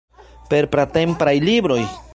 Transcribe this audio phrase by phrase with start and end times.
[0.53, 1.81] Per pratempaj libroj?